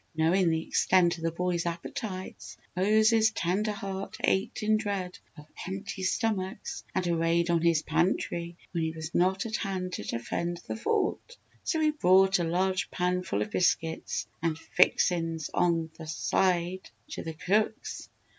[0.15, 6.01] Knowing the extent of the boys' appetites, Mose's tender heart ached in dread of empty
[6.01, 10.57] stomachs and a raid on his pantry when he was not at hand to defend
[10.67, 11.37] the fort!
[11.63, 17.21] So he brought a large pan full of biscuits and "fixin's on th' side" to
[17.21, 18.09] the cooks.